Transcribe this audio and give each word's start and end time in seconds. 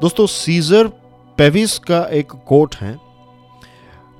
दोस्तों 0.00 0.24
सीजर 0.26 0.86
पेविस 1.38 1.78
का 1.78 1.98
एक 2.10 2.32
कोट 2.48 2.74
है 2.74 2.92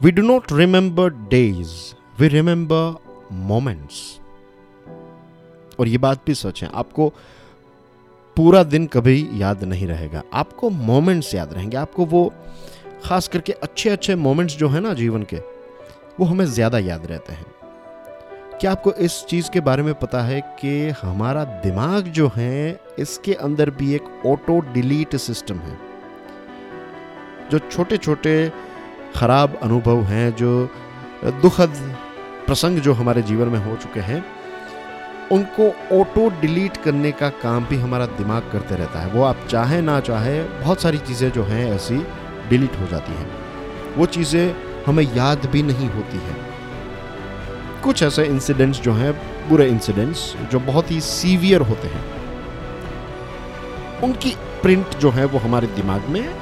we 0.01 0.11
do 0.11 0.23
not 0.23 0.53
remember 0.53 1.11
days 1.29 1.71
we 2.19 2.29
remember 2.29 2.97
moments 3.33 4.01
और 5.79 5.89
ये 5.89 5.99
बात 5.99 6.27
भी 6.27 6.35
सच 6.35 6.63
है, 6.63 6.71
आपको 6.75 7.09
पूरा 8.37 8.63
दिन 8.65 8.87
कभी 8.87 9.29
याद 9.33 9.65
नहीं 9.65 9.87
रहेगा, 9.87 10.23
आपको 10.33 10.71
मोमेंट्स 10.71 11.35
याद 11.35 11.53
रहेंगे, 11.55 11.77
आपको 11.77 12.05
वो 12.07 12.33
खास 13.05 13.29
करके 13.29 13.53
अच्छे 13.53 13.91
अच्छे 13.91 14.15
मोमेंट्स 14.17 14.57
जो 14.57 14.69
है 14.69 14.81
ना 14.81 14.93
जीवन 14.95 15.23
के, 15.23 15.37
वो 16.21 16.25
हमें 16.25 16.45
ज़्यादा 16.47 16.79
याद 16.79 17.07
रहते 17.07 17.33
हैं। 17.33 17.60
क्या 18.61 18.73
आपको 18.73 18.93
इस 18.93 19.25
चीज़ 19.25 19.51
के 19.51 19.61
बारे 19.61 19.83
में 19.83 19.95
पता 19.95 20.21
है 20.21 20.41
कि 20.41 20.89
हमारा 21.03 21.45
दिमाग 21.45 22.05
जो 22.05 22.33
है, 22.37 22.81
इसके 22.99 23.35
अंदर 23.35 23.71
भी 23.71 23.95
एक 23.95 24.27
ऑटो 24.27 24.61
डिलीट 24.61 25.17
सिस्टम 25.17 25.59
है। 25.59 25.79
जो 27.51 27.59
छोटे 27.59 27.97
छोटे 27.97 28.53
खराब 29.17 29.59
अनुभव 29.63 30.03
हैं, 30.03 30.37
जो 30.37 30.71
दुखद 31.25 31.97
प्रसंग 32.47 32.79
जो 32.79 32.93
हमारे 32.93 33.23
जीवन 33.23 33.49
में 33.49 33.59
हो 33.59 33.77
चुके 33.77 34.01
हैं, 34.01 34.25
उनको 35.33 35.71
ऑटो 36.01 36.29
डिलीट 36.41 36.77
करने 36.77 37.13
का 37.13 37.29
काम 37.29 37.67
भी 37.67 37.77
हमारा 37.77 38.07
दिमाग 38.07 38.51
करते 38.53 38.75
रहता 38.75 39.01
है। 39.01 39.13
वो 39.13 39.23
आप 39.23 39.47
चाहे 39.51 39.81
ना 39.81 40.01
चाहे, 40.01 40.43
बहुत 40.43 40.81
सारी 40.81 40.99
चीज़ें 40.99 41.31
जो 41.31 41.45
हैं 41.45 41.75
ऐसी 41.75 41.99
डिलीट 42.49 42.81
हो 42.81 42.87
जाती 42.87 43.13
हैं। 43.13 43.31
वो 43.97 44.07
चीज़ें 44.07 44.55
हमें 44.87 45.05
याद 45.17 45.47
भी 45.47 45.63
नहीं 45.63 45.89
होती 45.89 46.19
हैं। 46.19 46.50
कुछ 47.85 48.03
ऐसे 48.03 48.25
इंसिडेंट्स 48.25 48.81
जो 48.81 48.93
हैं, 48.93 49.23
बुरे 49.49 49.69
इंसिडेंट्स 49.69 50.37
जो 50.53 50.61
बहुत 50.61 50.91
ही 50.91 51.01
सीवियर 51.01 51.61
होते 51.61 51.89
हैं। 51.89 52.05
उनकी 54.01 54.37
प्रिंट 54.63 54.97
जो 54.97 55.11
है 55.11 55.25
वो 55.25 55.39
हमारे 55.39 55.67
दिमाग 55.67 56.09
में 56.09 56.35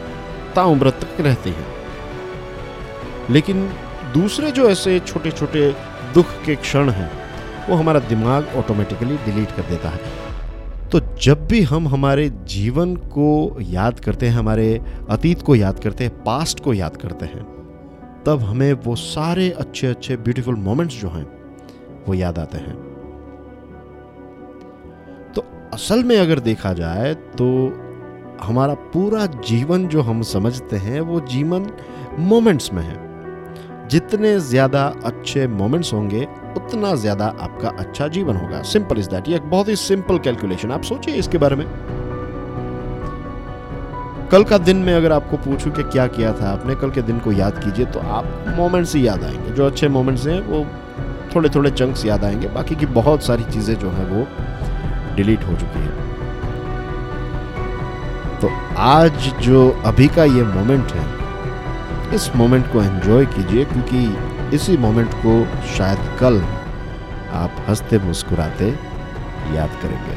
ताउम्र 0.55 0.91
तक 0.91 1.21
रहते 1.21 1.51
हैं। 1.51 1.67
लेकिन 3.31 3.71
दूसरे 4.15 4.51
जो 4.51 4.71
ऐसे 4.71 5.01
छोटे 5.01 5.31
छोटे 5.31 5.77
दुख 6.15 6.27
के 6.47 6.57
क्षण 6.57 6.91
हैं, 6.91 7.13
वो 7.71 7.77
हमारा 7.77 8.01
दिमाग 8.01 8.49
ऑटोमेटिकली 8.57 9.17
डिलीट 9.17 9.49
कर 9.51 9.63
देता 9.63 9.89
है। 9.89 10.01
तो 10.89 11.01
जब 11.01 11.47
भी 11.47 11.63
हम 11.63 11.89
हमारे 11.89 12.29
जीवन 12.29 12.97
को 12.97 13.59
याद 13.61 14.01
करते 14.01 14.27
हैं, 14.27 14.35
हमारे 14.35 14.81
अतीत 15.11 15.43
को 15.43 15.57
याद 15.57 15.81
करते 15.81 16.05
हैं 16.05 16.25
पास्ट 16.25 16.61
को 16.61 16.75
याद 16.75 16.97
करते 16.97 17.27
हैं 17.27 17.58
तब 18.27 18.43
हमें 18.43 18.73
वो 18.85 18.95
सारे 18.97 19.51
अच्छे 19.51 19.87
अच्छे 19.87 20.17
ब्यूटीफुल 20.19 20.57
मोमेंट्स 20.59 21.01
जो 21.01 21.09
हैं, 21.09 21.27
वो 22.07 22.15
याद 22.15 22.39
आते 22.39 22.59
हैं। 22.59 22.77
तो 25.33 25.45
असल 25.75 26.05
में 26.05 26.17
अगर 26.19 26.39
देखा 26.41 26.73
जाए 26.73 27.15
तो 27.15 27.47
हमारा 28.43 28.75
पूरा 28.93 29.27
जीवन 29.27 29.87
जो 29.89 30.03
हम 30.03 30.23
समझते 30.25 30.77
हैं, 30.77 31.01
वो 31.01 31.21
जीवन 31.27 31.71
मोमेंट्स 32.21 32.73
में 32.73 32.83
है। 32.83 33.07
जितने 33.89 34.39
ज़्यादा 34.41 34.85
अच्छे 35.05 35.47
मोमेंट्स 35.49 35.93
होंगे, 35.93 36.25
उतना 36.57 36.95
ज़्यादा 36.95 37.27
आपका 37.41 37.69
अच्छा 37.79 38.09
जीवन 38.09 38.37
होगा। 38.37 38.63
सिंपल 38.65 38.99
इज़ 38.99 39.09
दैट 39.11 39.29
ये 39.29 39.37
एक 39.37 39.51
बहुत 39.51 39.69
ही 39.69 39.77
सिंपल 39.77 40.19
कैलकुलेशन 40.19 40.71
आप 40.71 40.83
सोचिए 40.83 41.15
इसके 41.15 41.39
बारे 41.39 41.57
में। 41.57 41.65
कल 44.33 44.45
का 44.45 44.59
दिन 44.59 44.77
में 44.77 44.95
अगर 44.95 45.13
आपको 45.13 45.37
पूछूँ 45.37 45.73
कि 45.73 45.83
क्या 45.83 46.07
किया 46.07 46.33
था 46.33 46.49
आपने, 46.51 46.75
कल 46.75 46.91
के 46.91 47.03
दिन 47.03 47.19
को 47.19 47.33
याद 47.33 47.59
कीजिए 47.65 47.87
तो 47.87 48.01
आप 48.01 48.55
मोमेंट्स 48.57 48.95
ही 48.95 49.07
याद 49.07 49.23
आएँगे। 49.25 49.51
जो 49.51 49.67
अच्छे 49.67 49.89
मोमेंट्स 49.89 50.27
हैं, 50.27 50.41
वो 50.41 50.67
थोड़े 51.35 51.49
थोड़े 51.49 51.71
चंक्स 51.71 52.05
याद 52.05 52.25
आएँगे। 52.25 52.49
बाकी 52.49 52.77
की 52.77 52.87
बहुत 52.87 53.23
सारी 53.23 53.45
चीज़ें 53.45 53.75
जो 53.79 53.91
है, 53.91 54.05
वो 54.05 54.27
डिलीट 55.17 55.45
हो 55.45 55.55
चुकी 55.57 55.81
है। 55.81 56.07
तो 58.41 58.51
आज 58.79 59.33
जो 59.43 59.69
अभी 59.85 60.09
का 60.09 60.25
ये 60.25 60.43
मोमेंट 60.45 60.93
है, 60.93 61.07
इस 62.15 62.31
मोमेंट 62.37 62.73
को 62.73 62.83
एंजॉय 62.83 63.27
कीजिए 63.27 63.65
क्योंकि 63.65 64.57
इसी 64.57 64.77
मोमेंट 64.77 65.15
को 65.15 65.45
शायद 65.77 66.19
कल 66.21 66.41
आप 67.33 67.65
हँसते 67.69 67.99
मुस्कुराते 67.99 68.69
याद 69.55 69.71
करेंगे। 69.83 70.17